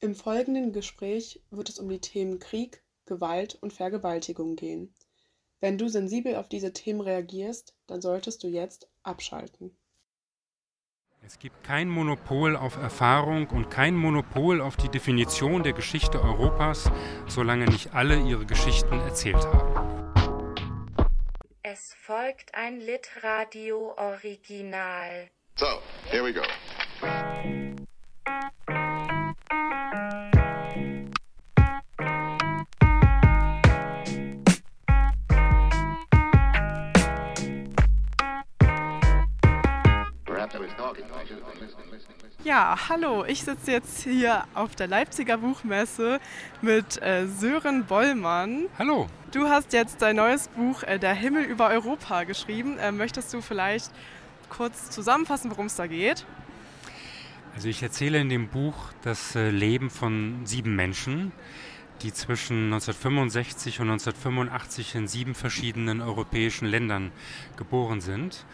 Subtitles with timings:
[0.00, 4.92] Im folgenden Gespräch wird es um die Themen Krieg, Gewalt und Vergewaltigung gehen.
[5.60, 9.74] Wenn du sensibel auf diese Themen reagierst, dann solltest du jetzt abschalten.
[11.22, 16.90] Es gibt kein Monopol auf Erfahrung und kein Monopol auf die Definition der Geschichte Europas,
[17.26, 20.12] solange nicht alle ihre Geschichten erzählt haben.
[21.62, 25.30] Es folgt ein Litradio-Original.
[25.56, 26.42] So, here we go.
[42.46, 46.20] Ja, hallo, ich sitze jetzt hier auf der Leipziger Buchmesse
[46.62, 48.66] mit äh, Sören Bollmann.
[48.78, 49.08] Hallo.
[49.32, 52.78] Du hast jetzt dein neues Buch äh, Der Himmel über Europa geschrieben.
[52.78, 53.90] Äh, möchtest du vielleicht
[54.48, 56.24] kurz zusammenfassen, worum es da geht?
[57.56, 61.32] Also ich erzähle in dem Buch das äh, Leben von sieben Menschen,
[62.02, 67.10] die zwischen 1965 und 1985 in sieben verschiedenen europäischen Ländern
[67.56, 68.46] geboren sind.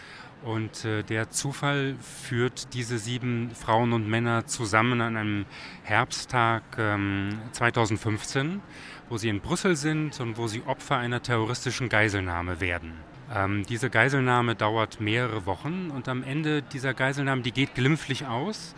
[0.45, 5.47] Und äh, der Zufall führt diese sieben Frauen und Männer zusammen an einem
[5.85, 8.61] Herbsttag ähm, 2015,
[9.09, 12.95] wo sie in Brüssel sind und wo sie Opfer einer terroristischen Geiselnahme werden.
[13.33, 18.75] Ähm, diese Geiselnahme dauert mehrere Wochen und am Ende dieser Geiselnahme, die geht glimpflich aus.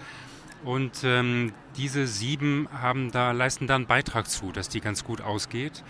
[0.64, 5.20] Und ähm, diese sieben haben da, leisten da einen Beitrag zu, dass die ganz gut
[5.20, 5.84] ausgeht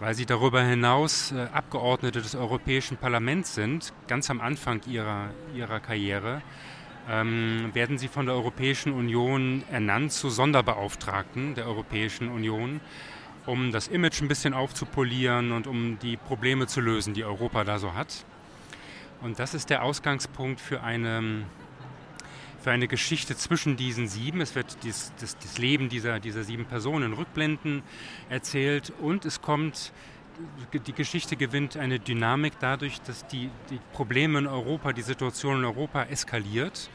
[0.00, 5.78] weil sie darüber hinaus äh, Abgeordnete des Europäischen Parlaments sind, ganz am Anfang ihrer, ihrer
[5.78, 6.42] Karriere,
[7.08, 12.80] ähm, werden sie von der Europäischen Union ernannt zu Sonderbeauftragten der Europäischen Union,
[13.46, 17.78] um das Image ein bisschen aufzupolieren und um die Probleme zu lösen, die Europa da
[17.78, 18.24] so hat.
[19.20, 21.44] Und das ist der Ausgangspunkt für eine
[22.60, 24.40] für eine Geschichte zwischen diesen sieben.
[24.40, 27.82] Es wird dies, das, das Leben dieser, dieser sieben Personen Rückblenden
[28.28, 29.92] erzählt und es kommt
[30.72, 35.64] die Geschichte gewinnt eine Dynamik dadurch, dass die, die, Probleme in Europa, die Situation in
[35.64, 36.88] Europa eskaliert,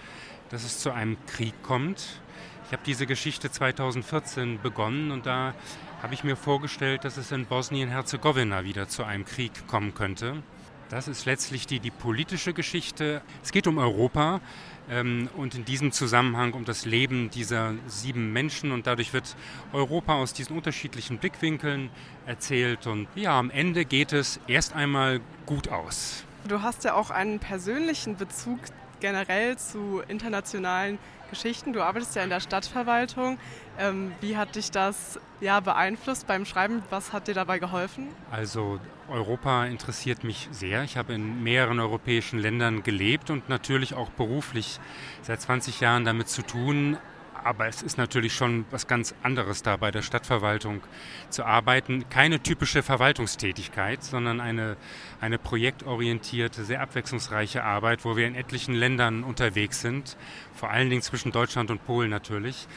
[0.49, 2.21] dass es zu einem Krieg kommt.
[2.65, 5.53] Ich habe diese Geschichte 2014 begonnen und da
[6.01, 10.41] habe ich mir vorgestellt, dass es in Bosnien-Herzegowina wieder zu einem Krieg kommen könnte.
[10.89, 13.21] Das ist letztlich die, die politische Geschichte.
[13.43, 14.39] Es geht um Europa
[14.87, 19.35] und in diesem Zusammenhang um das Leben dieser sieben Menschen und dadurch wird
[19.73, 21.89] Europa aus diesen unterschiedlichen Blickwinkeln
[22.25, 26.23] erzählt und ja, am Ende geht es erst einmal gut aus.
[26.47, 28.59] Du hast ja auch einen persönlichen Bezug
[29.05, 30.97] generell zu internationalen
[31.29, 31.73] Geschichten.
[31.73, 33.37] Du arbeitest ja in der Stadtverwaltung.
[33.77, 36.81] Ähm, wie hat dich das ja, beeinflusst beim Schreiben?
[36.89, 38.07] Was hat dir dabei geholfen?
[38.31, 40.81] Also Europa interessiert mich sehr.
[40.81, 44.79] Ich habe in mehreren europäischen Ländern gelebt und natürlich auch beruflich
[45.21, 46.97] seit 20 Jahren damit zu tun.
[47.45, 50.81] Aber es ist natürlich schon was ganz anderes da bei der Stadtverwaltung
[51.29, 52.09] zu arbeiten.
[52.09, 54.77] Keine typische Verwaltungstätigkeit, sondern eine,
[55.21, 60.17] eine projektorientierte, sehr abwechslungsreiche Arbeit, wo wir in etlichen Ländern unterwegs sind,
[60.55, 62.67] vor allen Dingen zwischen Deutschland und Polen natürlich.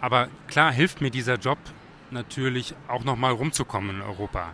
[0.00, 1.58] Aber klar hilft mir dieser Job
[2.10, 4.50] natürlich auch nochmal rumzukommen in Europa.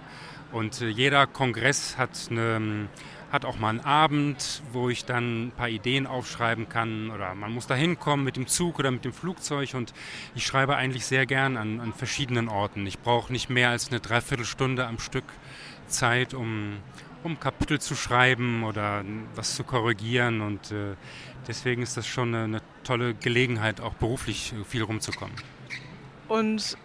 [0.52, 2.88] Und äh, jeder Kongress hat, eine,
[3.34, 7.10] hat auch mal einen Abend, wo ich dann ein paar Ideen aufschreiben kann.
[7.10, 9.74] Oder man muss da hinkommen mit dem Zug oder mit dem Flugzeug.
[9.74, 9.92] Und
[10.36, 12.86] ich schreibe eigentlich sehr gern an, an verschiedenen Orten.
[12.86, 15.24] Ich brauche nicht mehr als eine Dreiviertelstunde am Stück
[15.88, 16.76] Zeit, um,
[17.24, 20.40] um Kapitel zu schreiben oder was zu korrigieren.
[20.40, 20.94] Und äh,
[21.48, 25.34] deswegen ist das schon eine, eine tolle Gelegenheit, auch beruflich viel rumzukommen.
[26.28, 26.78] Und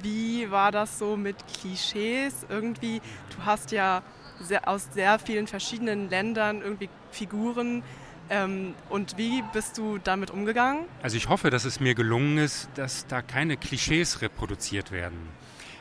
[0.00, 2.46] wie war das so mit Klischees?
[2.48, 3.02] Irgendwie,
[3.36, 4.02] du hast ja
[4.40, 7.82] sehr, aus sehr vielen verschiedenen Ländern irgendwie Figuren.
[8.30, 10.86] Ähm, und wie bist du damit umgegangen?
[11.02, 15.18] Also ich hoffe, dass es mir gelungen ist, dass da keine Klischees reproduziert werden.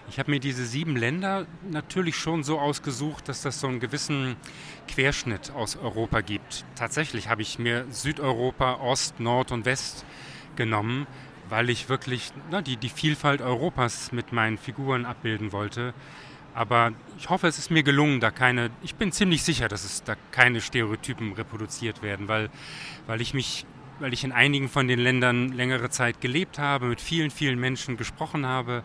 [0.10, 4.36] Ich habe mir diese sieben Länder natürlich schon so ausgesucht, dass das so einen gewissen
[4.90, 6.66] Querschnitt aus Europa gibt.
[6.76, 10.06] Tatsächlich habe ich mir Südeuropa, Ost, Nord und West
[10.58, 11.08] genommen,
[11.48, 15.94] weil ich wirklich na, die, die Vielfalt Europas mit meinen Figuren abbilden wollte.
[16.54, 20.04] Aber ich hoffe, es ist mir gelungen, da keine, ich bin ziemlich sicher, dass es
[20.04, 22.50] da keine Stereotypen reproduziert werden, weil,
[23.08, 23.66] weil ich mich,
[24.00, 27.96] weil ich in einigen von den Ländern längere Zeit gelebt habe, mit vielen, vielen Menschen
[27.98, 28.84] gesprochen habe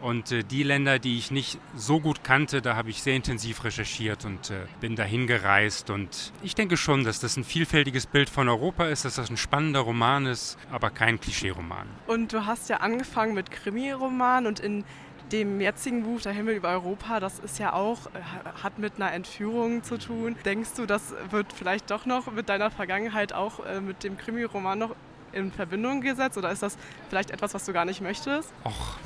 [0.00, 3.64] und äh, die Länder, die ich nicht so gut kannte, da habe ich sehr intensiv
[3.64, 5.90] recherchiert und äh, bin dahin gereist.
[5.90, 9.36] Und ich denke schon, dass das ein vielfältiges Bild von Europa ist, dass das ein
[9.36, 11.86] spannender Roman ist, aber kein Klischee-Roman.
[12.06, 14.84] Und du hast ja angefangen mit Krimi-Roman und in
[15.32, 19.12] dem jetzigen Buch Der Himmel über Europa, das ist ja auch, äh, hat mit einer
[19.12, 20.36] Entführung zu tun.
[20.44, 24.78] Denkst du, das wird vielleicht doch noch mit deiner Vergangenheit auch äh, mit dem Krimi-Roman
[24.78, 24.94] noch
[25.32, 26.76] in Verbindung gesetzt oder ist das
[27.08, 28.52] vielleicht etwas, was du gar nicht möchtest?
[28.64, 28.96] Och,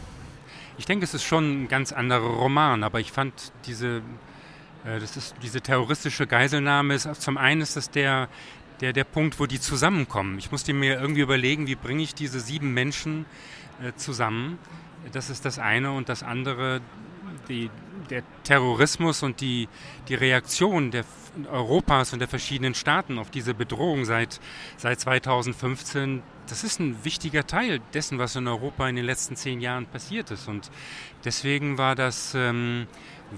[0.79, 4.03] ich denke, es ist schon ein ganz anderer Roman, aber ich fand diese,
[4.85, 8.29] äh, das ist, diese terroristische Geiselnahme, ist, zum einen ist das der,
[8.81, 10.39] der, der Punkt, wo die zusammenkommen.
[10.39, 13.27] Ich musste mir irgendwie überlegen, wie bringe ich diese sieben Menschen
[13.97, 14.59] zusammen.
[15.13, 16.81] Das ist das eine und das andere,
[17.49, 17.71] die,
[18.11, 19.69] der Terrorismus und die,
[20.09, 21.05] die Reaktion der
[21.51, 24.41] Europas und der verschiedenen Staaten auf diese Bedrohung seit,
[24.77, 29.61] seit 2015, das ist ein wichtiger Teil dessen, was in Europa in den letzten zehn
[29.61, 30.49] Jahren passiert ist.
[30.49, 30.71] Und
[31.25, 32.87] deswegen war das, ähm,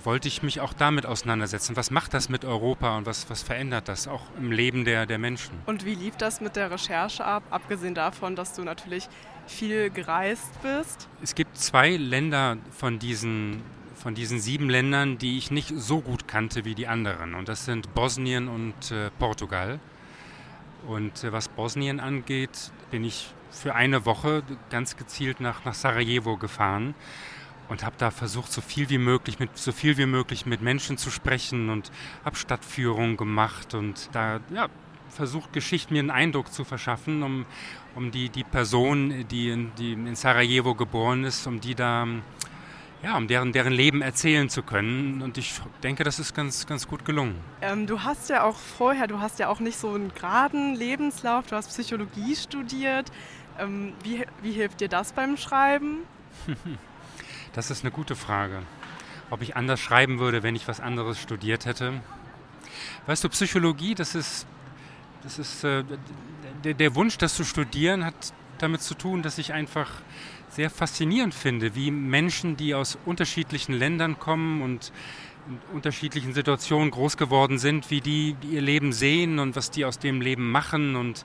[0.04, 1.76] wollte ich mich auch damit auseinandersetzen.
[1.76, 5.18] Was macht das mit Europa und was, was verändert das auch im Leben der, der
[5.18, 5.54] Menschen?
[5.66, 9.08] Und wie lief das mit der Recherche ab, abgesehen davon, dass du natürlich
[9.46, 11.08] viel gereist bist?
[11.22, 13.62] Es gibt zwei Länder von diesen
[13.96, 17.34] von diesen sieben Ländern, die ich nicht so gut kannte wie die anderen.
[17.34, 19.80] Und das sind Bosnien und äh, Portugal.
[20.86, 26.36] Und äh, was Bosnien angeht, bin ich für eine Woche ganz gezielt nach, nach Sarajevo
[26.36, 26.94] gefahren
[27.68, 30.98] und habe da versucht, so viel wie möglich mit so viel wie möglich mit Menschen
[30.98, 31.90] zu sprechen und
[32.24, 34.68] habe Stadtführungen gemacht und da ja,
[35.10, 37.46] versucht, Geschichten mir einen Eindruck zu verschaffen, um,
[37.94, 42.06] um die, die Person, die in, die in Sarajevo geboren ist, um die da
[43.02, 45.22] ja, um deren, deren Leben erzählen zu können.
[45.22, 47.36] Und ich denke, das ist ganz, ganz gut gelungen.
[47.60, 51.46] Ähm, du hast ja auch vorher, du hast ja auch nicht so einen geraden Lebenslauf,
[51.46, 53.12] du hast Psychologie studiert.
[53.58, 55.98] Ähm, wie, wie hilft dir das beim Schreiben?
[57.52, 58.58] Das ist eine gute Frage.
[59.30, 62.02] Ob ich anders schreiben würde, wenn ich was anderes studiert hätte.
[63.06, 64.46] Weißt du, Psychologie, das ist,
[65.26, 65.82] das ist äh,
[66.62, 69.90] der, der Wunsch, das zu studieren, hat damit zu tun, dass ich einfach
[70.50, 74.92] sehr faszinierend finde, wie Menschen, die aus unterschiedlichen Ländern kommen und
[75.48, 79.98] in unterschiedlichen Situationen groß geworden sind, wie die, ihr Leben sehen und was die aus
[79.98, 81.24] dem Leben machen und,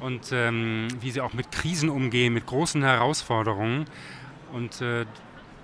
[0.00, 3.84] und ähm, wie sie auch mit Krisen umgehen, mit großen Herausforderungen.
[4.54, 5.04] Und äh,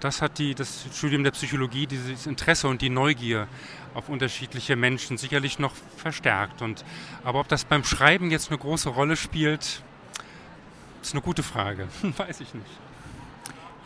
[0.00, 3.48] das hat die, das Studium der Psychologie, dieses Interesse und die Neugier
[3.94, 6.62] auf unterschiedliche Menschen sicherlich noch verstärkt.
[6.62, 6.84] Und,
[7.24, 9.82] aber ob das beim Schreiben jetzt eine große Rolle spielt,
[11.02, 11.88] ist eine gute Frage.
[12.16, 12.89] Weiß ich nicht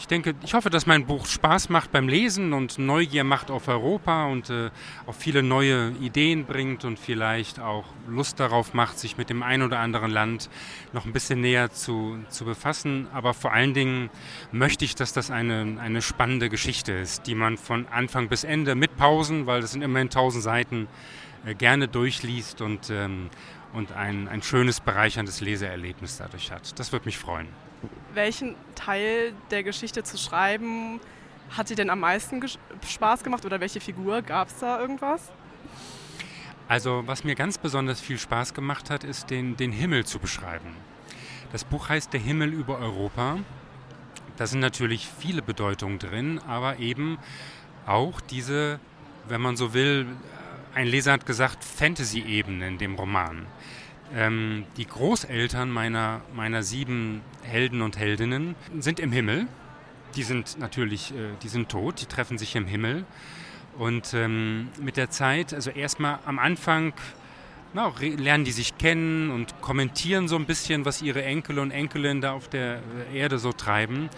[0.04, 3.68] ich denke, ich hoffe, dass mein Buch Spaß macht beim Lesen und Neugier macht auf
[3.68, 4.68] Europa und äh,
[5.06, 9.62] auch viele neue Ideen bringt und vielleicht auch Lust darauf macht, sich mit dem einen
[9.62, 10.50] oder anderen Land
[10.92, 13.08] noch ein bisschen näher zu, zu befassen.
[13.14, 14.10] Aber vor allen Dingen
[14.52, 18.74] möchte ich, dass das eine, eine spannende Geschichte ist, die man von Anfang bis Ende
[18.74, 20.86] mit Pausen, weil das sind immerhin tausend Seiten,
[21.46, 23.30] äh, gerne durchliest und, ähm,
[23.72, 26.78] und ein, ein schönes, bereicherndes Leseerlebnis dadurch hat.
[26.78, 27.48] Das würde mich freuen
[28.12, 31.00] welchen Teil der Geschichte zu schreiben
[31.50, 32.42] hat dir denn am meisten
[32.86, 35.30] Spaß gemacht oder welche Figur gab es da irgendwas?
[36.68, 40.74] Also was mir ganz besonders viel Spaß gemacht hat, ist den, den Himmel zu beschreiben.
[41.52, 43.38] Das Buch heißt Der Himmel über Europa.
[44.36, 47.18] Da sind natürlich viele Bedeutungen drin, aber eben
[47.86, 48.80] auch diese,
[49.28, 50.06] wenn man so will,
[50.74, 53.46] ein Leser hat gesagt, Fantasy-Ebene in dem Roman.
[54.14, 59.48] Ähm, die Großeltern meiner, meiner sieben Helden und Heldinnen sind im Himmel.
[60.14, 63.04] Die sind natürlich, äh, die sind tot, die treffen sich im Himmel.
[63.76, 66.92] Und ähm, mit der Zeit, also erstmal am Anfang,
[67.74, 72.20] na, lernen die sich kennen und kommentieren so ein bisschen, was ihre Enkel und Enkelinnen
[72.20, 72.80] da auf der
[73.12, 74.08] Erde so treiben.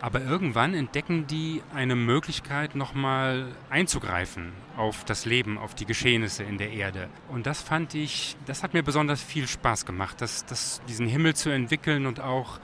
[0.00, 6.56] Aber irgendwann entdecken die eine Möglichkeit, nochmal einzugreifen auf das Leben, auf die Geschehnisse in
[6.56, 7.10] der Erde.
[7.28, 11.34] Und das fand ich, das hat mir besonders viel Spaß gemacht, das, das, diesen Himmel
[11.34, 12.60] zu entwickeln und auch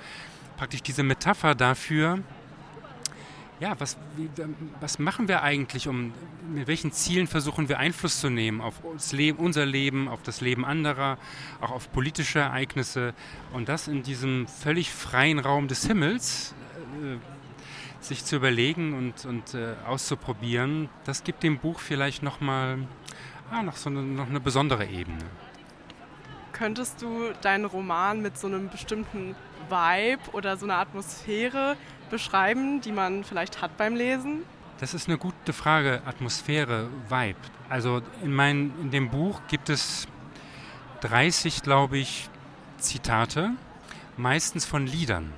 [0.56, 2.20] praktisch diese Metapher dafür,
[3.60, 4.28] ja, was, wie,
[4.80, 6.12] was machen wir eigentlich, um
[6.52, 8.75] mit welchen Zielen versuchen wir Einfluss zu nehmen auf
[9.12, 11.18] Leben, unser Leben, auf das Leben anderer,
[11.60, 13.14] auch auf politische Ereignisse
[13.52, 16.54] und das in diesem völlig freien Raum des Himmels
[17.02, 17.16] äh,
[18.00, 22.78] sich zu überlegen und, und äh, auszuprobieren, das gibt dem Buch vielleicht nochmal
[23.50, 25.25] ah, noch so eine, noch eine besondere Ebene.
[26.52, 29.34] Könntest du deinen Roman mit so einem bestimmten
[29.68, 31.76] Vibe oder so einer Atmosphäre
[32.11, 34.42] beschreiben, die man vielleicht hat beim Lesen?
[34.78, 37.38] Das ist eine gute Frage, Atmosphäre, Vibe.
[37.68, 40.06] Also in, mein, in dem Buch gibt es
[41.00, 42.28] 30, glaube ich,
[42.78, 43.50] Zitate,
[44.16, 45.32] meistens von Liedern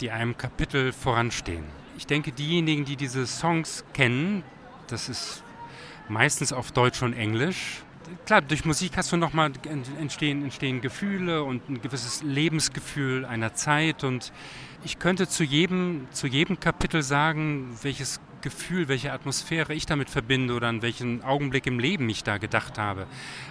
[0.00, 1.64] die einem Kapitel voranstehen.
[1.96, 4.42] Ich denke, diejenigen, die diese Songs kennen,
[4.88, 5.42] das ist
[6.08, 7.82] meistens auf Deutsch und Englisch.
[8.24, 9.52] Klar, durch Musik hast du nochmal
[9.98, 14.04] entstehen, entstehen Gefühle und ein gewisses Lebensgefühl einer Zeit.
[14.04, 14.32] Und
[14.84, 20.54] ich könnte zu jedem, zu jedem Kapitel sagen, welches Gefühl, welche Atmosphäre ich damit verbinde
[20.54, 23.06] oder an welchen Augenblick im Leben ich da gedacht habe.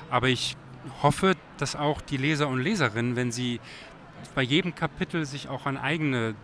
[0.09, 0.55] Aber ich
[1.03, 3.59] hoffe, dass auch die Leser und Leserinnen, wenn sie
[4.33, 6.35] bei jedem Kapitel sich auch an eigene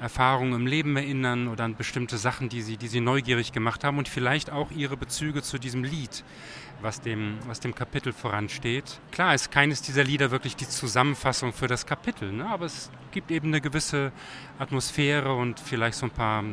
[0.00, 3.98] Erfahrungen im Leben erinnern oder an bestimmte Sachen, die sie, die sie neugierig gemacht haben
[3.98, 6.24] und vielleicht auch ihre Bezüge zu diesem Lied,
[6.80, 9.00] was dem, was dem Kapitel voransteht.
[9.10, 12.46] Klar ist keines dieser Lieder wirklich die Zusammenfassung für das Kapitel, ne?
[12.48, 14.12] aber es gibt eben eine gewisse
[14.58, 16.44] Atmosphäre und vielleicht so ein paar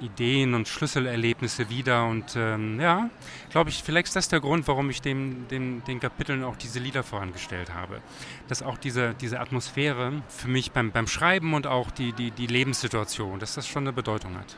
[0.00, 2.06] Ideen und Schlüsselerlebnisse wieder.
[2.06, 3.10] Und ähm, ja,
[3.50, 6.78] glaube ich, vielleicht ist das der Grund, warum ich dem, dem, den Kapiteln auch diese
[6.78, 8.00] Lieder vorangestellt habe.
[8.48, 12.46] Dass auch diese, diese Atmosphäre für mich beim, beim Schreiben und auch die, die, die
[12.46, 14.56] Lebenssituation, dass das schon eine Bedeutung hat.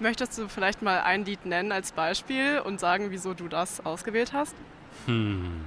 [0.00, 4.32] Möchtest du vielleicht mal ein Lied nennen als Beispiel und sagen, wieso du das ausgewählt
[4.32, 4.54] hast?
[5.06, 5.64] Hm.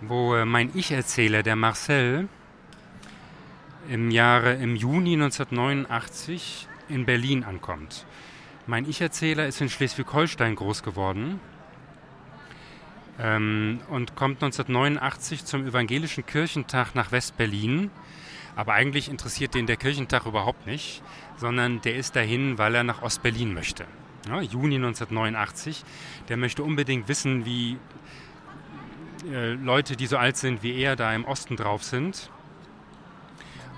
[0.00, 2.28] Wo äh, mein Ich-Erzähler, der Marcel,
[3.88, 8.06] im Jahre, im Juni 1989 in Berlin ankommt.
[8.66, 11.40] Mein Ich-Erzähler ist in Schleswig-Holstein groß geworden
[13.18, 17.90] ähm, und kommt 1989 zum Evangelischen Kirchentag nach West-Berlin.
[18.54, 21.02] Aber eigentlich interessiert den der Kirchentag überhaupt nicht,
[21.36, 23.86] sondern der ist dahin, weil er nach Ost-Berlin möchte.
[24.28, 25.84] Ja, Juni 1989.
[26.28, 27.78] Der möchte unbedingt wissen, wie
[29.30, 32.30] äh, Leute, die so alt sind wie er, da im Osten drauf sind.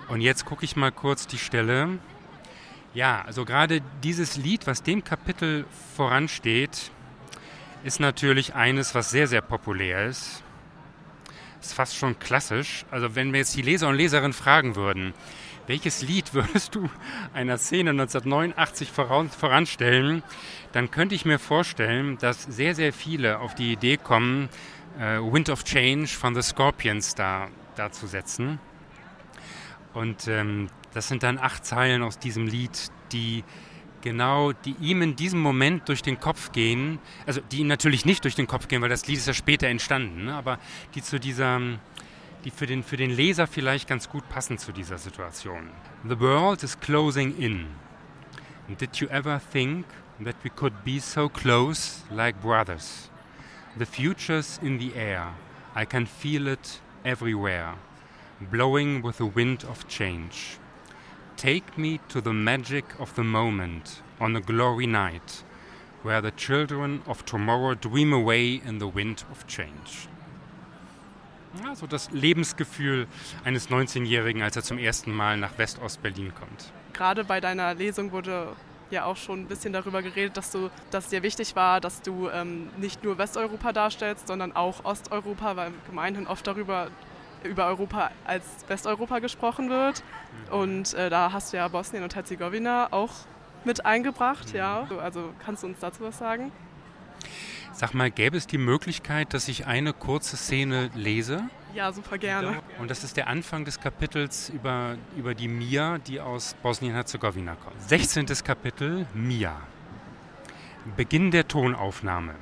[0.09, 1.99] Und jetzt gucke ich mal kurz die Stelle.
[2.93, 5.65] Ja, also gerade dieses Lied, was dem Kapitel
[5.97, 6.91] voransteht,
[7.83, 10.44] ist natürlich eines, was sehr, sehr populär ist.
[11.65, 12.85] Ist fast schon klassisch.
[12.91, 15.15] Also wenn wir jetzt die Leser und Leserinnen fragen würden,
[15.67, 16.91] welches Lied würdest du
[17.33, 20.23] einer Szene 1989 voranstellen,
[20.73, 24.51] dann könnte ich mir vorstellen, dass sehr, sehr viele auf die Idee kommen,
[24.99, 28.61] äh, Wind of Change von The Scorpions da, da zu setzen.
[29.95, 33.43] Und ähm, das sind dann acht Zeilen aus diesem Lied, die
[34.05, 38.23] genau, die ihm in diesem Moment durch den Kopf gehen, also die ihm natürlich nicht
[38.23, 40.35] durch den Kopf gehen, weil das Lied ist ja später entstanden, ne?
[40.35, 40.59] aber
[40.95, 41.59] die zu dieser,
[42.45, 45.71] die für den, für den Leser vielleicht ganz gut passen zu dieser Situation.
[46.07, 47.67] The world is closing in.
[48.79, 49.87] Did you ever think
[50.23, 53.11] that we could be so close like brothers?
[53.79, 55.33] The future's in the air.
[55.75, 57.75] I can feel it everywhere,
[58.53, 60.59] blowing with the wind of change.
[61.37, 65.45] Take me to the magic of the moment on a glory night,
[66.03, 70.09] where the children of tomorrow dream away in the wind of change.
[71.67, 73.07] Also das Lebensgefühl
[73.45, 76.73] eines 19-Jährigen, als er zum ersten Mal nach West-Ost-Berlin kommt.
[76.93, 78.49] Gerade bei deiner Lesung wurde
[78.91, 82.29] ja auch schon ein bisschen darüber geredet, dass du, dass dir wichtig war, dass du
[82.29, 86.89] ähm, nicht nur Westeuropa darstellst, sondern auch Osteuropa, weil gemeinhin oft darüber
[87.45, 90.03] über Europa als Westeuropa gesprochen wird.
[90.51, 90.59] Mhm.
[90.59, 93.13] Und äh, da hast du ja Bosnien und Herzegowina auch
[93.65, 94.51] mit eingebracht.
[94.51, 94.57] Mhm.
[94.57, 94.89] Ja.
[95.01, 96.53] Also kannst du uns dazu was sagen?
[97.73, 101.49] Sag mal, gäbe es die Möglichkeit, dass ich eine kurze Szene lese?
[101.75, 102.63] Ja, super gerne.
[102.79, 107.83] Und das ist der Anfang des Kapitels über, über die Mia, die aus Bosnien-Herzegowina kommt.
[107.83, 108.27] 16.
[108.45, 109.57] Kapitel Mia.
[110.97, 112.37] Beginn der Tonaufnahme.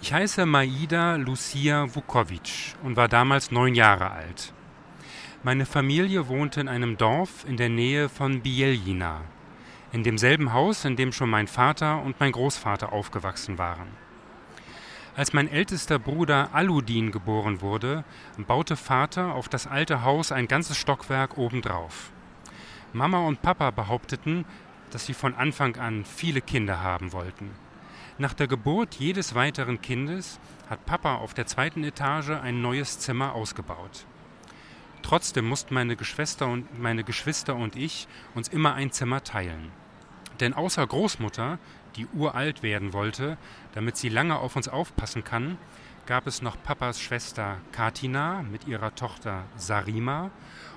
[0.00, 4.52] Ich heiße Maida Lucia Vukovic und war damals neun Jahre alt.
[5.42, 9.22] Meine Familie wohnte in einem Dorf in der Nähe von Bijeljina,
[9.90, 13.88] in demselben Haus, in dem schon mein Vater und mein Großvater aufgewachsen waren.
[15.16, 18.04] Als mein ältester Bruder Aludin geboren wurde,
[18.46, 22.12] baute Vater auf das alte Haus ein ganzes Stockwerk obendrauf.
[22.92, 24.44] Mama und Papa behaupteten,
[24.90, 27.50] dass sie von Anfang an viele Kinder haben wollten.
[28.20, 33.32] Nach der Geburt jedes weiteren Kindes hat Papa auf der zweiten Etage ein neues Zimmer
[33.32, 34.06] ausgebaut.
[35.02, 39.70] Trotzdem mussten meine Geschwister und meine Geschwister und ich uns immer ein Zimmer teilen.
[40.40, 41.60] Denn außer Großmutter,
[41.94, 43.38] die uralt werden wollte,
[43.74, 45.56] damit sie lange auf uns aufpassen kann,
[46.06, 50.32] gab es noch Papas Schwester Katina mit ihrer Tochter Sarima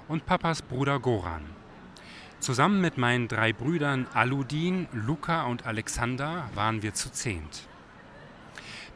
[0.07, 1.60] und Papas Bruder Goran.
[2.41, 7.67] Zusammen mit meinen drei Brüdern Aludin, Luca und Alexander waren wir zu zehnt.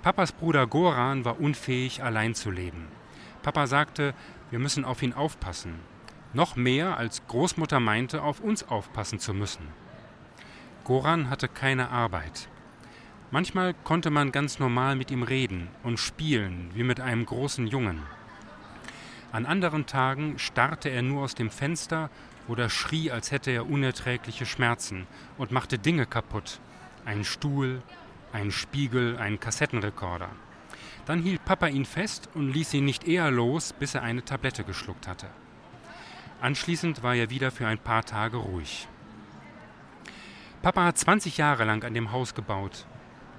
[0.02, 2.88] Papas Bruder Goran war unfähig, allein zu leben.
[3.44, 4.16] Papa sagte,
[4.50, 5.75] wir müssen auf ihn aufpassen.
[6.34, 9.68] Noch mehr als Großmutter meinte, auf uns aufpassen zu müssen.
[10.84, 12.50] Goran hatte keine Arbeit.
[13.30, 18.02] Manchmal konnte man ganz normal mit ihm reden und spielen, wie mit einem großen Jungen.
[19.32, 22.10] An anderen Tagen starrte er nur aus dem Fenster
[22.48, 26.60] oder schrie, als hätte er unerträgliche Schmerzen und machte Dinge kaputt.
[27.06, 27.82] Einen Stuhl,
[28.32, 30.30] einen Spiegel, einen Kassettenrekorder.
[31.06, 34.64] Dann hielt Papa ihn fest und ließ ihn nicht eher los, bis er eine Tablette
[34.64, 35.28] geschluckt hatte.
[36.42, 38.88] Anschließend war er wieder für ein paar Tage ruhig.
[40.62, 42.86] Papa hat 20 Jahre lang an dem Haus gebaut.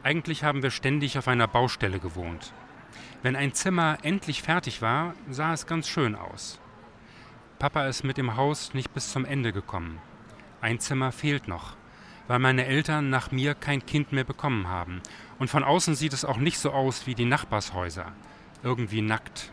[0.03, 2.53] Eigentlich haben wir ständig auf einer Baustelle gewohnt.
[3.23, 6.61] Wenn ein Zimmer endlich fertig war, sah es ganz schön aus.
[7.59, 9.99] Papa ist mit dem Haus nicht bis zum Ende gekommen.
[10.61, 11.75] Ein Zimmer fehlt noch,
[12.29, 15.01] weil meine Eltern nach mir kein Kind mehr bekommen haben.
[15.39, 18.13] Und von außen sieht es auch nicht so aus wie die Nachbarshäuser.
[18.63, 19.53] Irgendwie nackt.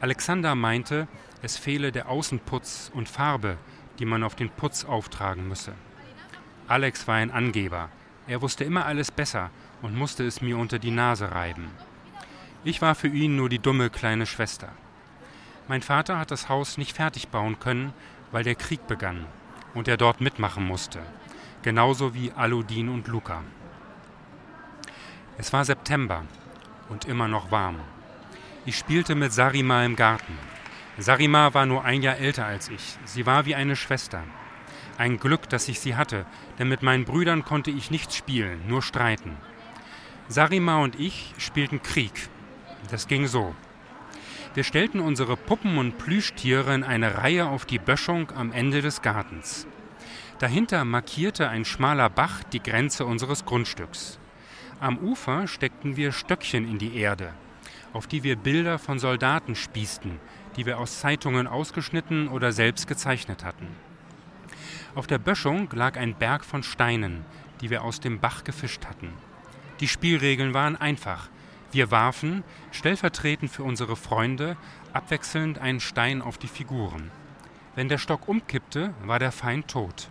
[0.00, 1.06] Alexander meinte,
[1.40, 3.58] es fehle der Außenputz und Farbe,
[4.00, 5.74] die man auf den Putz auftragen müsse.
[6.66, 7.90] Alex war ein Angeber.
[8.26, 9.50] Er wusste immer alles besser
[9.82, 11.70] und musste es mir unter die Nase reiben.
[12.64, 14.72] Ich war für ihn nur die dumme kleine Schwester.
[15.68, 17.92] Mein Vater hat das Haus nicht fertig bauen können,
[18.32, 19.26] weil der Krieg begann
[19.74, 21.00] und er dort mitmachen musste,
[21.62, 23.42] genauso wie Aludin und Luca.
[25.36, 26.24] Es war September
[26.88, 27.76] und immer noch warm.
[28.64, 30.38] Ich spielte mit Sarima im Garten.
[30.96, 32.96] Sarima war nur ein Jahr älter als ich.
[33.04, 34.22] Sie war wie eine Schwester.
[34.96, 36.24] Ein Glück, dass ich sie hatte,
[36.58, 39.36] denn mit meinen Brüdern konnte ich nicht spielen, nur streiten.
[40.28, 42.30] Sarima und ich spielten Krieg.
[42.90, 43.54] Das ging so.
[44.58, 49.02] Wir stellten unsere Puppen und Plüschtiere in eine Reihe auf die Böschung am Ende des
[49.02, 49.68] Gartens.
[50.40, 54.18] Dahinter markierte ein schmaler Bach die Grenze unseres Grundstücks.
[54.80, 57.34] Am Ufer steckten wir Stöckchen in die Erde,
[57.92, 60.18] auf die wir Bilder von Soldaten spießten,
[60.56, 63.68] die wir aus Zeitungen ausgeschnitten oder selbst gezeichnet hatten.
[64.96, 67.24] Auf der Böschung lag ein Berg von Steinen,
[67.60, 69.12] die wir aus dem Bach gefischt hatten.
[69.78, 71.28] Die Spielregeln waren einfach.
[71.70, 74.56] Wir warfen, stellvertretend für unsere Freunde,
[74.94, 77.10] abwechselnd einen Stein auf die Figuren.
[77.74, 80.08] Wenn der Stock umkippte, war der Feind tot.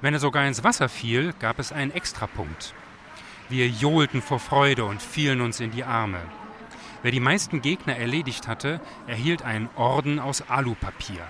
[0.00, 2.74] Wenn er sogar ins Wasser fiel, gab es einen Extrapunkt.
[3.48, 6.20] Wir johlten vor Freude und fielen uns in die Arme.
[7.02, 11.26] Wer die meisten Gegner erledigt hatte, erhielt einen Orden aus Alupapier.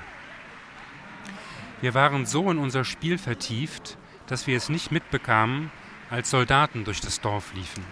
[1.81, 5.71] Wir waren so in unser Spiel vertieft, dass wir es nicht mitbekamen,
[6.11, 7.85] als Soldaten durch das Dorf liefen.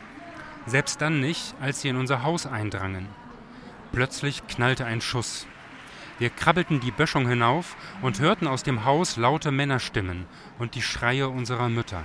[0.66, 3.09] Selbst dann nicht, als sie in unser Haus eindrangen.
[3.92, 5.47] Plötzlich knallte ein Schuss.
[6.19, 10.26] Wir krabbelten die Böschung hinauf und hörten aus dem Haus laute Männerstimmen
[10.59, 12.02] und die Schreie unserer Mütter.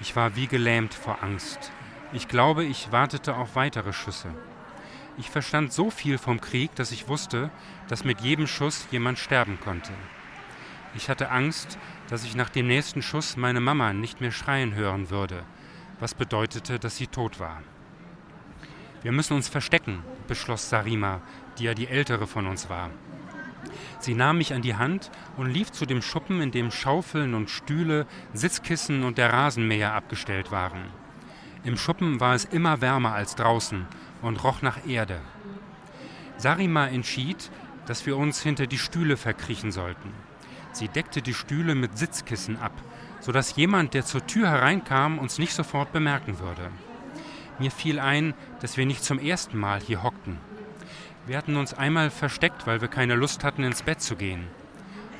[0.00, 1.72] Ich war wie gelähmt vor Angst.
[2.12, 4.28] Ich glaube, ich wartete auf weitere Schüsse.
[5.16, 7.50] Ich verstand so viel vom Krieg, dass ich wusste,
[7.88, 9.92] dass mit jedem Schuss jemand sterben konnte.
[10.94, 15.08] Ich hatte Angst, dass ich nach dem nächsten Schuss meine Mama nicht mehr schreien hören
[15.08, 15.44] würde,
[16.02, 17.62] was bedeutete, dass sie tot war.
[19.02, 21.20] Wir müssen uns verstecken, beschloss Sarima,
[21.56, 22.90] die ja die ältere von uns war.
[24.00, 27.50] Sie nahm mich an die Hand und lief zu dem Schuppen, in dem Schaufeln und
[27.50, 30.86] Stühle, Sitzkissen und der Rasenmäher abgestellt waren.
[31.62, 33.86] Im Schuppen war es immer wärmer als draußen
[34.22, 35.20] und roch nach Erde.
[36.36, 37.48] Sarima entschied,
[37.86, 40.12] dass wir uns hinter die Stühle verkriechen sollten.
[40.72, 42.72] Sie deckte die Stühle mit Sitzkissen ab,
[43.22, 46.70] sodass jemand, der zur Tür hereinkam, uns nicht sofort bemerken würde.
[47.58, 50.38] Mir fiel ein, dass wir nicht zum ersten Mal hier hockten.
[51.26, 54.48] Wir hatten uns einmal versteckt, weil wir keine Lust hatten, ins Bett zu gehen.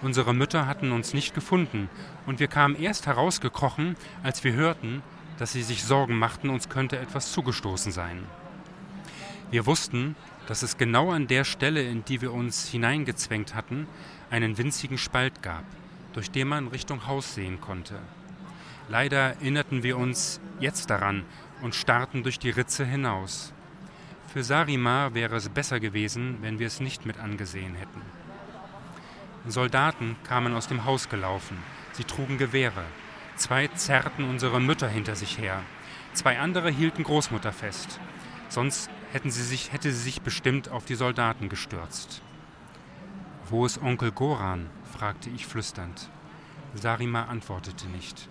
[0.03, 1.89] Unsere Mütter hatten uns nicht gefunden,
[2.27, 5.01] und wir kamen erst herausgekrochen, als wir hörten,
[5.39, 8.25] dass sie sich Sorgen machten, uns könnte etwas zugestoßen sein.
[9.53, 10.17] Wir wussten,
[10.49, 13.87] dass es genau an der Stelle, in die wir uns hineingezwängt hatten,
[14.29, 15.65] einen winzigen Spalt gab,
[16.13, 17.99] durch den man Richtung Haus sehen konnte.
[18.89, 21.25] Leider erinnerten wir uns jetzt daran
[21.63, 23.53] und starrten durch die Ritze hinaus.
[24.33, 28.03] Für Sarima wäre es besser gewesen, wenn wir es nicht mit angesehen hätten.
[29.47, 31.59] Soldaten kamen aus dem Haus gelaufen.
[31.93, 32.85] Sie trugen Gewehre.
[33.37, 35.63] Zwei zerrten unsere Mütter hinter sich her.
[36.13, 37.99] Zwei andere hielten Großmutter fest.
[38.49, 42.23] Sonst hätten sie sich, hätte sie sich bestimmt auf die Soldaten gestürzt.
[43.49, 44.71] Wo ist Onkel Goran?
[45.03, 46.09] Fragte ich flüsternd.
[46.77, 48.29] Sarima antwortete nicht.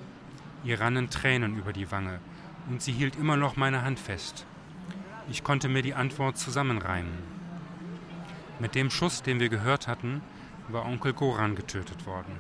[0.63, 2.21] Ihr rannen Tränen über die Wange,
[2.69, 4.45] und sie hielt immer noch meine Hand fest.
[5.29, 7.12] Ich konnte mir die Antwort zusammenreimen.
[8.62, 10.21] Mit dem Schuss, den wir gehört hatten,
[10.69, 12.39] war Onkel Goran getötet worden.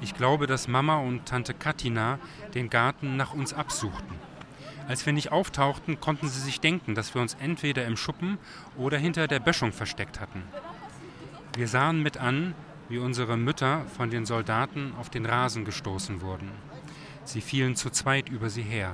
[0.00, 2.20] Ich glaube, dass Mama und Tante Katina
[2.54, 4.14] den Garten nach uns absuchten.
[4.86, 8.38] Als wir nicht auftauchten, konnten sie sich denken, dass wir uns entweder im Schuppen
[8.76, 10.44] oder hinter der Böschung versteckt hatten.
[11.56, 12.54] Wir sahen mit an,
[12.92, 16.50] wie unsere Mütter von den Soldaten auf den Rasen gestoßen wurden.
[17.24, 18.92] Sie fielen zu zweit über sie her.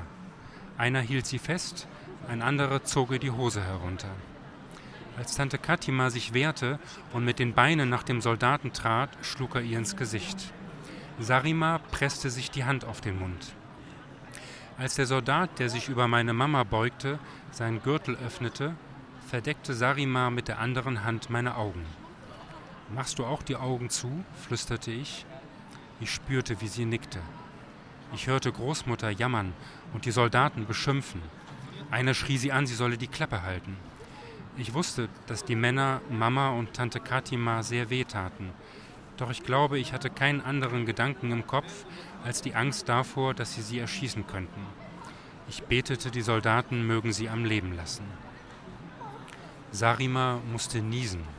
[0.76, 1.88] Einer hielt sie fest,
[2.28, 4.12] ein anderer zog ihr die Hose herunter.
[5.16, 6.78] Als Tante Katima sich wehrte
[7.12, 10.52] und mit den Beinen nach dem Soldaten trat, schlug er ihr ins Gesicht.
[11.18, 13.52] Sarima presste sich die Hand auf den Mund.
[14.78, 17.18] Als der Soldat, der sich über meine Mama beugte,
[17.50, 18.76] seinen Gürtel öffnete,
[19.26, 21.84] verdeckte Sarima mit der anderen Hand meine Augen.
[22.94, 24.24] Machst du auch die Augen zu?
[24.46, 25.26] flüsterte ich.
[26.00, 27.20] Ich spürte, wie sie nickte.
[28.14, 29.52] Ich hörte Großmutter jammern
[29.92, 31.20] und die Soldaten beschimpfen.
[31.90, 33.76] Einer schrie sie an, sie solle die Klappe halten.
[34.56, 38.52] Ich wusste, dass die Männer Mama und Tante Katima sehr wehtaten.
[39.18, 41.84] Doch ich glaube, ich hatte keinen anderen Gedanken im Kopf
[42.24, 44.66] als die Angst davor, dass sie sie erschießen könnten.
[45.48, 48.04] Ich betete, die Soldaten mögen sie am Leben lassen.
[49.72, 51.37] Sarima musste niesen.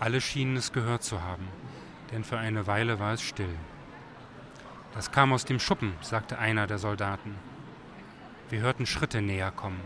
[0.00, 1.46] Alle schienen es gehört zu haben,
[2.10, 3.54] denn für eine Weile war es still.
[4.94, 7.34] Das kam aus dem Schuppen, sagte einer der Soldaten.
[8.48, 9.82] Wir hörten Schritte näher kommen.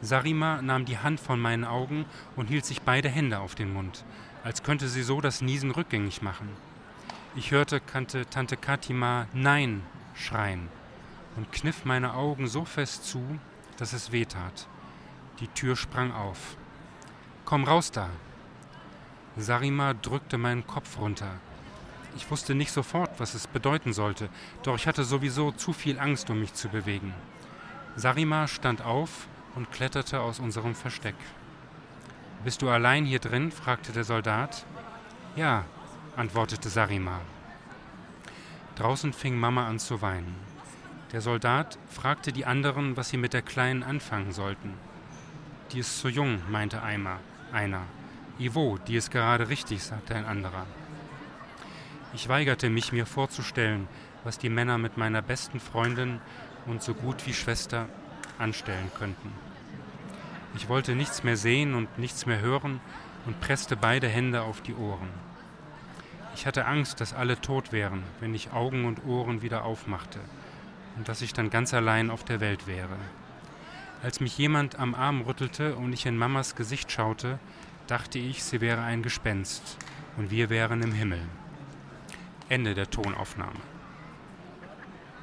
[0.00, 4.06] Sarima nahm die Hand von meinen Augen und hielt sich beide Hände auf den Mund,
[4.44, 6.48] als könnte sie so das Niesen rückgängig machen.
[7.36, 9.82] Ich hörte Tante Katima Nein
[10.14, 10.68] schreien
[11.36, 13.38] und kniff meine Augen so fest zu,
[13.76, 14.68] dass es weh tat.
[15.40, 16.56] Die Tür sprang auf.
[17.44, 18.08] Komm raus da!
[19.40, 21.30] Sarima drückte meinen Kopf runter.
[22.16, 24.28] Ich wusste nicht sofort, was es bedeuten sollte,
[24.62, 27.14] doch ich hatte sowieso zu viel Angst, um mich zu bewegen.
[27.96, 31.14] Sarima stand auf und kletterte aus unserem Versteck.
[32.44, 33.52] Bist du allein hier drin?
[33.52, 34.64] fragte der Soldat.
[35.36, 35.64] Ja,
[36.16, 37.20] antwortete Sarima.
[38.76, 40.34] Draußen fing Mama an zu weinen.
[41.12, 44.74] Der Soldat fragte die anderen, was sie mit der Kleinen anfangen sollten.
[45.72, 47.18] Die ist zu jung, meinte Eimer,
[47.52, 47.82] einer.
[48.40, 50.64] Ivo, die ist gerade richtig, sagte ein anderer.
[52.14, 53.86] Ich weigerte mich, mir vorzustellen,
[54.24, 56.20] was die Männer mit meiner besten Freundin
[56.64, 57.86] und so gut wie Schwester
[58.38, 59.30] anstellen könnten.
[60.56, 62.80] Ich wollte nichts mehr sehen und nichts mehr hören
[63.26, 65.10] und presste beide Hände auf die Ohren.
[66.34, 70.18] Ich hatte Angst, dass alle tot wären, wenn ich Augen und Ohren wieder aufmachte
[70.96, 72.96] und dass ich dann ganz allein auf der Welt wäre.
[74.02, 77.38] Als mich jemand am Arm rüttelte und ich in Mamas Gesicht schaute,
[77.90, 79.76] dachte ich, sie wäre ein Gespenst
[80.16, 81.20] und wir wären im Himmel.
[82.48, 83.60] Ende der Tonaufnahme.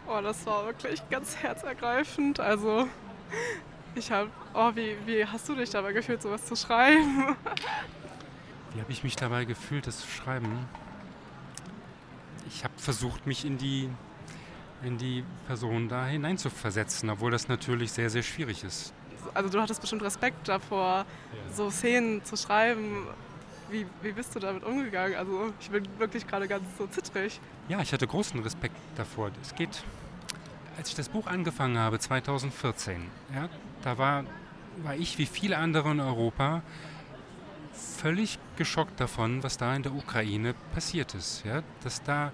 [0.08, 2.40] Oh, das war wirklich ganz herzergreifend.
[2.40, 2.88] Also,
[3.96, 4.30] ich habe.
[4.54, 7.36] Oh, wie, wie hast du dich dabei gefühlt, sowas zu schreiben?
[8.74, 10.68] Wie habe ich mich dabei gefühlt, das zu schreiben?
[12.48, 13.90] Ich habe versucht, mich in die
[14.84, 18.94] in die Person da hineinzuversetzen, obwohl das natürlich sehr, sehr schwierig ist.
[19.34, 21.54] Also du hattest bestimmt Respekt davor, ja.
[21.54, 23.08] so Szenen zu schreiben.
[23.70, 25.18] Wie, wie bist du damit umgegangen?
[25.18, 27.40] Also ich bin wirklich gerade ganz so zittrig.
[27.68, 29.32] Ja, ich hatte großen Respekt davor.
[29.42, 29.84] Es geht,
[30.78, 33.50] als ich das Buch angefangen habe, 2014, ja,
[33.84, 34.24] da war,
[34.84, 36.62] war ich wie viele andere in Europa
[37.74, 41.44] völlig geschockt davon, was da in der Ukraine passiert ist.
[41.44, 41.62] Ja?
[41.84, 42.32] Dass da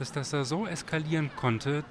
[0.00, 1.84] dass das da so eskalieren konnte,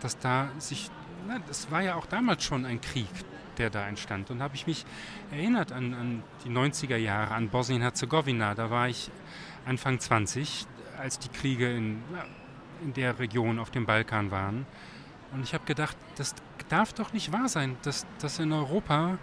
[0.00, 0.88] dass da sich,
[1.26, 3.08] na, das war ja auch damals schon ein Krieg,
[3.58, 4.30] der da entstand.
[4.30, 4.84] Und habe ich mich
[5.30, 8.54] erinnert an, an die 90er Jahre, an Bosnien-Herzegowina.
[8.54, 9.10] Da war ich
[9.64, 10.66] Anfang 20,
[10.98, 12.02] als die Kriege in,
[12.82, 14.66] in der Region auf dem Balkan waren.
[15.32, 16.34] Und ich habe gedacht, das
[16.68, 19.18] darf doch nicht wahr sein, dass, dass in Europa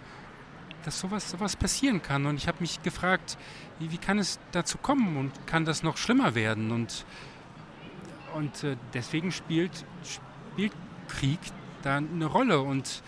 [0.84, 2.26] dass sowas, sowas passieren kann.
[2.26, 3.38] Und ich habe mich gefragt,
[3.78, 6.70] wie, wie kann es dazu kommen und kann das noch schlimmer werden?
[6.70, 7.06] Und
[8.34, 10.72] und äh, deswegen spielt, spielt
[11.08, 11.38] Krieg
[11.82, 12.60] da eine Rolle.
[12.60, 13.02] Und,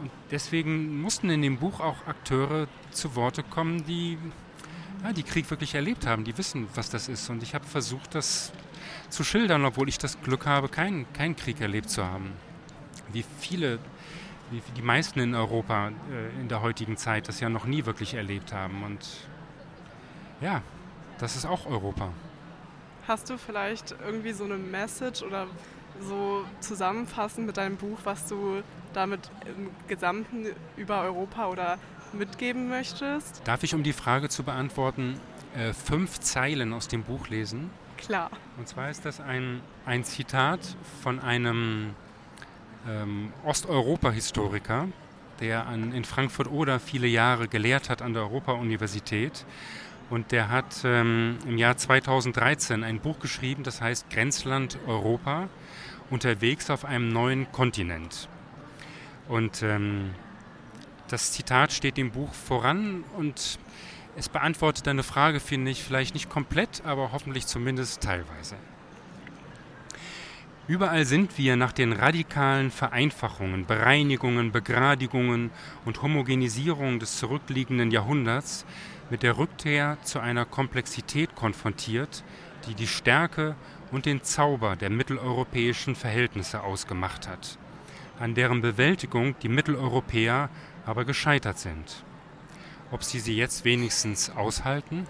[0.00, 4.18] und deswegen mussten in dem Buch auch Akteure zu Worte kommen, die,
[5.02, 7.28] ja, die Krieg wirklich erlebt haben, die wissen, was das ist.
[7.30, 8.52] Und ich habe versucht, das
[9.08, 12.32] zu schildern, obwohl ich das Glück habe, keinen kein Krieg erlebt zu haben.
[13.12, 13.78] Wie viele,
[14.50, 18.14] wie die meisten in Europa äh, in der heutigen Zeit das ja noch nie wirklich
[18.14, 18.82] erlebt haben.
[18.84, 19.06] Und
[20.40, 20.62] ja,
[21.18, 22.10] das ist auch Europa.
[23.08, 25.46] Hast du vielleicht irgendwie so eine Message oder
[26.00, 31.78] so zusammenfassend mit deinem Buch, was du damit im Gesamten über Europa oder
[32.12, 33.42] mitgeben möchtest?
[33.44, 35.20] Darf ich, um die Frage zu beantworten,
[35.56, 37.70] äh, fünf Zeilen aus dem Buch lesen?
[37.96, 38.30] Klar.
[38.58, 40.60] Und zwar ist das ein, ein Zitat
[41.02, 41.94] von einem
[42.88, 44.88] ähm, Osteuropa-Historiker,
[45.40, 49.44] der an, in Frankfurt-Oder viele Jahre gelehrt hat an der Europa-Universität
[50.10, 55.48] und der hat ähm, im Jahr 2013 ein Buch geschrieben, das heißt Grenzland Europa,
[56.10, 58.28] unterwegs auf einem neuen Kontinent.
[59.28, 60.10] Und ähm,
[61.08, 63.58] das Zitat steht dem Buch voran und
[64.16, 68.56] es beantwortet eine Frage, finde ich, vielleicht nicht komplett, aber hoffentlich zumindest teilweise.
[70.68, 75.50] Überall sind wir nach den radikalen Vereinfachungen, Bereinigungen, Begradigungen
[75.84, 78.64] und Homogenisierungen des zurückliegenden Jahrhunderts
[79.10, 82.24] mit der Rückkehr zu einer Komplexität konfrontiert,
[82.66, 83.54] die die Stärke
[83.92, 87.58] und den Zauber der mitteleuropäischen Verhältnisse ausgemacht hat,
[88.18, 90.48] an deren Bewältigung die Mitteleuropäer
[90.84, 92.04] aber gescheitert sind.
[92.90, 95.06] Ob sie sie jetzt wenigstens aushalten?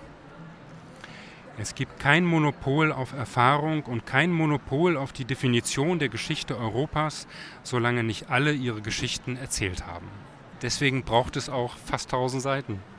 [1.59, 7.27] Es gibt kein Monopol auf Erfahrung und kein Monopol auf die Definition der Geschichte Europas,
[7.63, 10.09] solange nicht alle ihre Geschichten erzählt haben.
[10.63, 12.96] deswegen braucht es auch fast 1000 Seiten.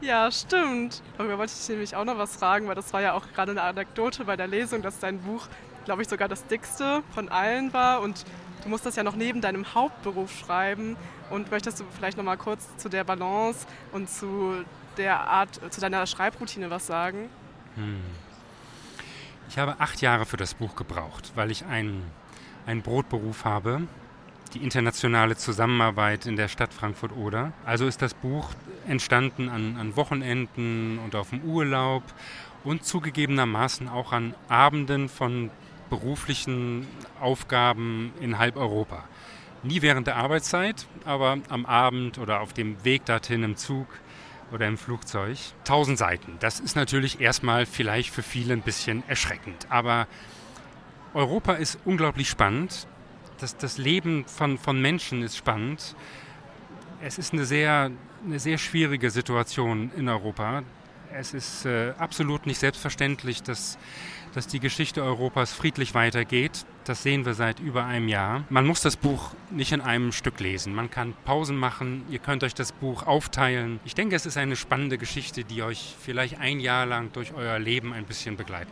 [0.00, 1.02] Ja, stimmt.
[1.16, 3.62] Darüber wollte ich nämlich auch noch was fragen, weil das war ja auch gerade eine
[3.62, 5.48] Anekdote bei der Lesung, dass dein Buch,
[5.84, 8.24] glaube ich, sogar das dickste von allen war und
[8.62, 10.96] du musst das ja noch neben deinem Hauptberuf schreiben.
[11.30, 14.64] Und möchtest du vielleicht noch mal kurz zu der Balance und zu
[14.96, 17.28] der Art, zu deiner Schreibroutine was sagen?
[17.74, 18.00] Hm.
[19.48, 22.02] Ich habe acht Jahre für das Buch gebraucht, weil ich einen,
[22.66, 23.82] einen Brotberuf habe,
[24.54, 27.52] die internationale Zusammenarbeit in der Stadt Frankfurt-Oder.
[27.64, 28.50] Also ist das Buch
[28.88, 32.02] entstanden an, an Wochenenden und auf dem Urlaub
[32.64, 35.50] und zugegebenermaßen auch an Abenden von
[35.90, 36.86] beruflichen
[37.20, 39.04] Aufgaben in halb Europa.
[39.62, 43.86] Nie während der Arbeitszeit, aber am Abend oder auf dem Weg dorthin im Zug
[44.52, 45.36] oder im Flugzeug.
[45.64, 46.36] Tausend Seiten.
[46.40, 49.66] Das ist natürlich erstmal vielleicht für viele ein bisschen erschreckend.
[49.68, 50.06] Aber
[51.14, 52.86] Europa ist unglaublich spannend.
[53.38, 55.94] Das, das Leben von, von Menschen ist spannend.
[57.02, 57.90] Es ist eine sehr,
[58.24, 60.62] eine sehr schwierige Situation in Europa.
[61.12, 63.78] Es ist äh, absolut nicht selbstverständlich, dass
[64.34, 66.64] dass die Geschichte Europas friedlich weitergeht.
[66.84, 68.44] Das sehen wir seit über einem Jahr.
[68.48, 70.74] Man muss das Buch nicht in einem Stück lesen.
[70.74, 72.04] Man kann Pausen machen.
[72.10, 73.80] Ihr könnt euch das Buch aufteilen.
[73.84, 77.58] Ich denke, es ist eine spannende Geschichte, die euch vielleicht ein Jahr lang durch euer
[77.58, 78.66] Leben ein bisschen begleitet.